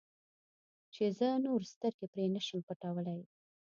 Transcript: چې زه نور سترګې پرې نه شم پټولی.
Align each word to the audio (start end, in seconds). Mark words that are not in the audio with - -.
چې 0.93 1.03
زه 1.17 1.27
نور 1.45 1.61
سترګې 1.73 2.05
پرې 2.13 2.25
نه 2.35 2.41
شم 2.47 2.59
پټولی. 2.67 3.21